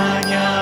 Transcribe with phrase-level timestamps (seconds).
[0.00, 0.59] Nya